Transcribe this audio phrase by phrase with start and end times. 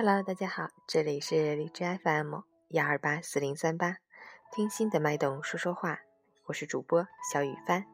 [0.00, 3.96] Hello，大家好，这里是荔枝 FM 幺二八四零三八，
[4.52, 5.98] 听心的脉动说说话，
[6.44, 7.84] 我是主播小雨帆。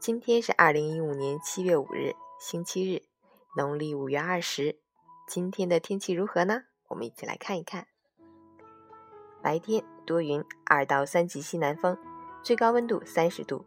[0.00, 3.04] 今天是二零一五年七月五日，星期日，
[3.56, 4.80] 农历五月二十。
[5.28, 6.64] 今天的天气如何呢？
[6.88, 7.86] 我们一起来看一看。
[9.40, 11.96] 白天多云，二到三级西南风，
[12.42, 13.64] 最高温度三十度；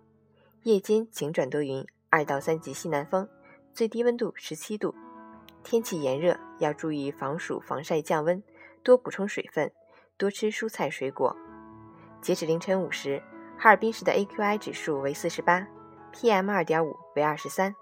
[0.63, 3.29] 夜间晴转多云，二到三级西南风，
[3.73, 4.93] 最低温度十七度。
[5.63, 8.43] 天气炎热，要注意防暑防晒降温，
[8.83, 9.71] 多补充水分，
[10.17, 11.35] 多吃蔬菜水果。
[12.21, 13.23] 截止凌晨五时，
[13.57, 15.67] 哈尔滨市的 AQI 指数为四十八
[16.13, 17.73] ，PM 二点五为二十三，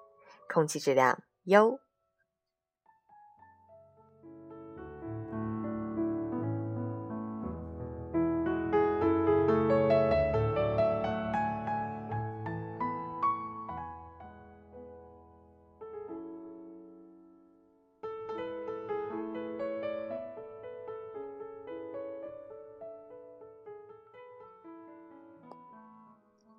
[0.48, 1.80] 空气质量优。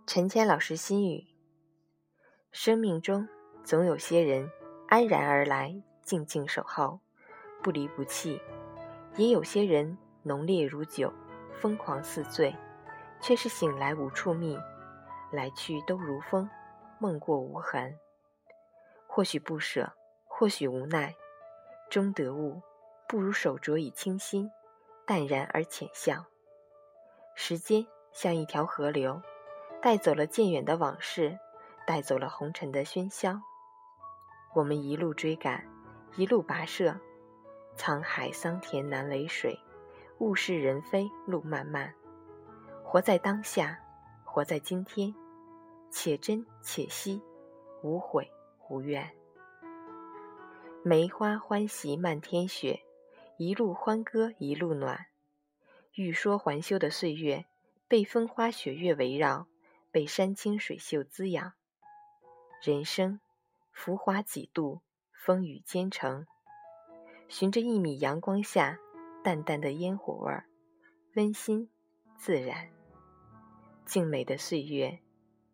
[0.05, 1.25] 陈谦老师心语：
[2.51, 3.29] 生命中
[3.63, 4.51] 总有些人
[4.89, 6.99] 安然而来，静静守候，
[7.63, 8.39] 不离不弃；
[9.17, 11.13] 也有些人浓烈如酒，
[11.55, 12.55] 疯狂似醉，
[13.21, 14.59] 却是醒来无处觅，
[15.31, 16.51] 来去都如风，
[16.99, 17.97] 梦过无痕。
[19.07, 19.93] 或许不舍，
[20.27, 21.15] 或许无奈，
[21.89, 22.61] 终得悟，
[23.09, 24.51] 不如手镯以清心，
[25.07, 26.27] 淡然而浅笑。
[27.37, 29.23] 时间像一条河流。
[29.83, 31.37] 带走了渐远的往事，
[31.85, 33.43] 带走了红尘的喧嚣。
[34.55, 35.67] 我们一路追赶，
[36.15, 36.97] 一路跋涉，
[37.77, 39.59] 沧海桑田难为水，
[40.21, 41.93] 物是人非路漫漫。
[42.85, 43.77] 活在当下，
[44.23, 45.13] 活在今天，
[45.91, 47.21] 且珍且惜，
[47.83, 48.31] 无悔
[48.71, 49.11] 无怨。
[50.85, 52.81] 梅花欢喜漫天雪，
[53.37, 55.07] 一路欢歌一路暖。
[55.95, 57.47] 欲说还休的岁月，
[57.89, 59.49] 被风花雪月围绕。
[59.93, 61.53] 被山清水秀滋养，
[62.63, 63.21] 人生
[63.73, 64.81] 浮华几度，
[65.13, 66.27] 风雨兼程。
[67.29, 68.79] 寻着一米阳光下
[69.23, 70.47] 淡淡的烟火味儿，
[71.15, 71.69] 温馨
[72.17, 72.71] 自然。
[73.85, 74.99] 静美的岁月，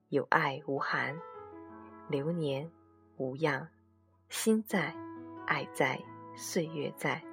[0.09, 1.21] 有爱无寒，
[2.09, 2.71] 流年
[3.17, 3.69] 无恙，
[4.29, 4.95] 心在，
[5.49, 6.01] 爱在，
[6.37, 7.25] 岁月在，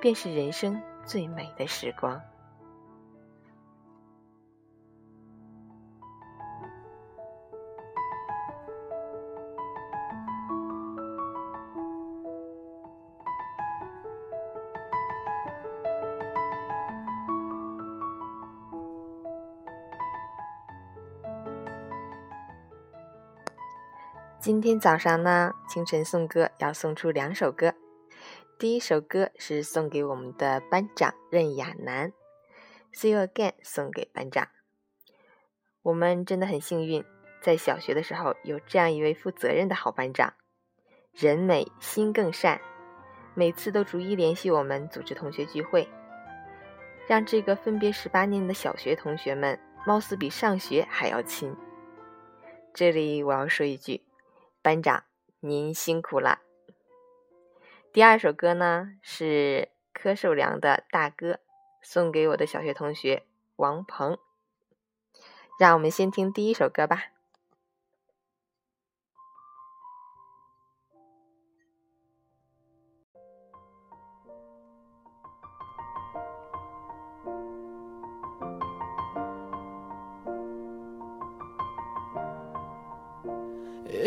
[0.00, 2.20] 便是人生最美的时光。
[24.48, 27.74] 今天早上呢，清晨送歌要送出两首歌。
[28.58, 32.10] 第一首歌是送给我们的班长任亚楠，
[32.98, 34.48] 《See You Again》送给班长。
[35.82, 37.04] 我们真的很幸运，
[37.42, 40.32] 在小学的时候有这样一位负责任的好班长，
[41.12, 42.58] 人美心更善，
[43.34, 45.86] 每次都逐一联系我们组织同学聚会，
[47.06, 51.54] 让这个分别十八年的小学同学们貌似比上学还要亲。
[52.72, 54.07] 这里我要说一句。
[54.68, 55.04] 班长，
[55.40, 56.40] 您辛苦了。
[57.90, 61.40] 第二首歌呢是柯受良的大哥，
[61.80, 63.24] 送给我的小学同学
[63.56, 64.18] 王鹏。
[65.58, 67.04] 让我们先听第一首歌吧。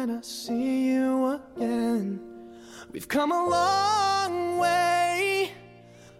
[0.00, 2.18] when I see you again.
[2.90, 5.52] We've come a long way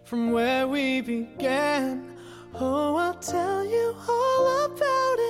[0.04, 2.14] from where we began.
[2.54, 5.16] Oh, I'll tell you all about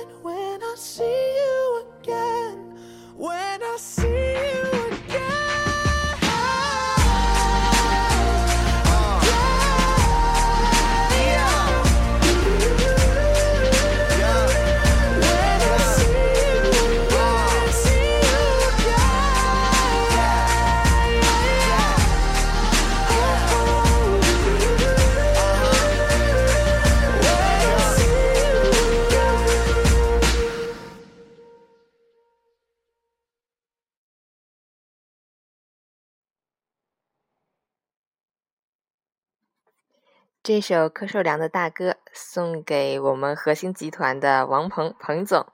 [40.43, 45.45] 这首柯受良的大哥送给我们核心集团的王鹏彭总，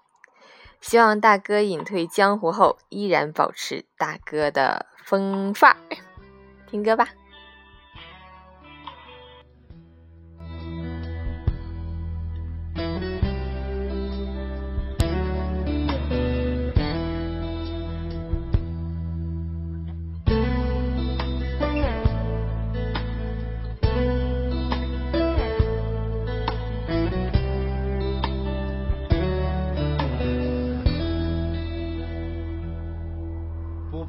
[0.79, 5.97] 希望大哥隐退江湖后依然保持大哥的风范儿。
[6.69, 7.09] 听歌吧。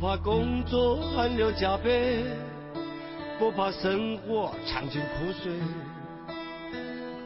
[0.00, 2.22] 不怕工作汗流浃背，
[3.36, 5.52] 不怕生活尝尽苦水。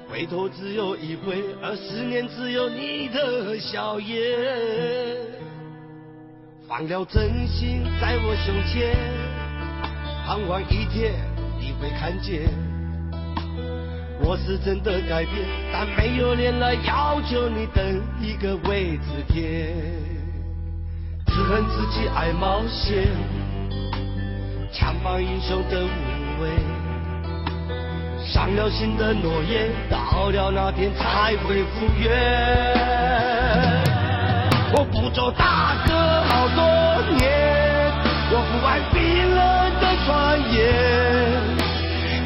[0.08, 4.16] 回头只有一回，而思念只有你的笑颜。
[6.66, 8.96] 放了真心在我胸前，
[10.24, 11.12] 盼望一天
[11.60, 12.48] 你会看见。
[14.24, 20.11] 我是真的改变，但没有脸来要求你等一个位置天。
[21.34, 23.08] 只恨自己爱冒险，
[24.70, 26.50] 强放英雄的无畏，
[28.22, 32.12] 伤了心的诺言，到了那天才会复原。
[34.74, 36.60] 我不做大哥好多
[37.16, 37.24] 年，
[38.30, 39.00] 我不爱冰
[39.34, 39.40] 冷
[39.80, 40.52] 的传言。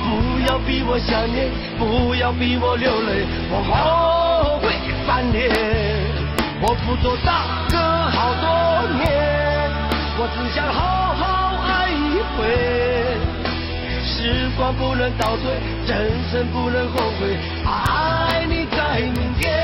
[0.03, 0.05] 不
[0.49, 1.49] 要逼我想念，
[1.79, 4.75] 不要逼我流泪，我后悔
[5.07, 5.49] 翻脸。
[6.61, 7.77] 我不做大哥
[8.41, 8.47] 多
[8.99, 9.07] 年，
[10.19, 10.81] 我只想好
[11.15, 11.23] 好
[11.67, 12.39] 爱一回。
[14.05, 15.45] 时光不能倒退，
[15.87, 19.56] 人生不能后悔，爱你在明天。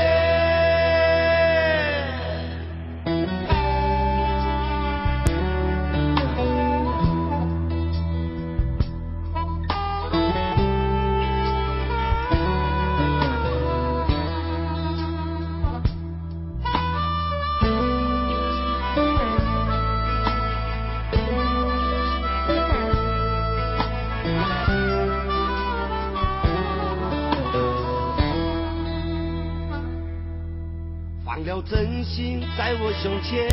[31.65, 33.47] 真心在我胸前，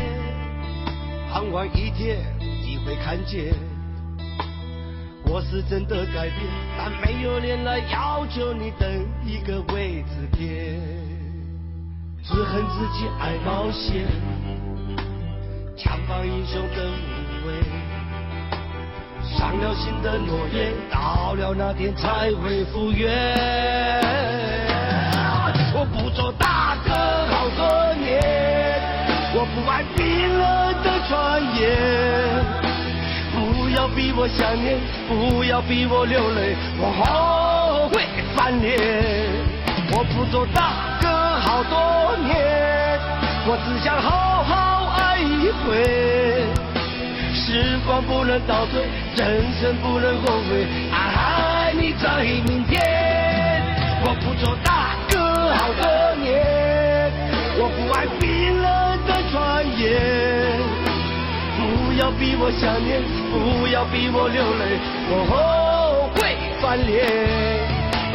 [1.31, 3.53] 盼望一天你会看见。
[5.23, 6.35] 我是真的改变，
[6.77, 8.89] 但没有脸来要求你等
[9.25, 10.77] 一个位置点。
[12.21, 14.05] 只恨自己爱冒险，
[15.77, 17.63] 强放英雄的无畏，
[19.23, 23.09] 伤了心的诺言，到了那天才会复原。
[25.73, 26.30] 我不做
[29.61, 31.61] 我不爱冰冷的传言。
[33.31, 38.01] 不要逼我想念，不要逼我流泪，我后悔
[38.35, 38.79] 翻脸。
[39.91, 41.07] 我不做大哥
[41.41, 42.99] 好多年，
[43.45, 46.43] 我只想好好爱一回。
[47.33, 48.81] 时光不能倒退，
[49.15, 52.81] 人生不能后悔，爱你在明天。
[54.03, 55.19] 我不做大哥
[55.53, 56.41] 好多年，
[57.61, 58.65] 我不爱冰冷
[59.05, 59.85] 的传言。
[61.61, 67.05] 不要逼我想念，不要逼我流泪，我后悔翻脸。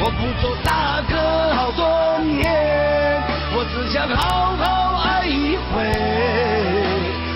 [0.00, 1.14] 我不做大哥
[1.54, 3.22] 好多年，
[3.54, 5.86] 我只想好好爱一回。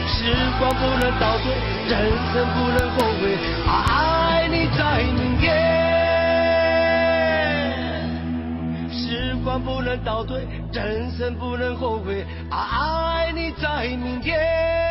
[0.08, 1.54] 时光不能倒退，
[1.86, 1.94] 人
[2.34, 3.38] 生不能后悔，
[3.68, 4.80] 爱你在
[5.14, 5.69] 明天。
[9.58, 14.89] 不能倒退，人生不能后悔，爱你在明天。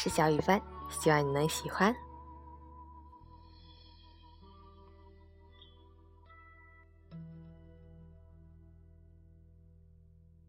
[0.00, 1.92] 是小雨帆，希望你能喜欢。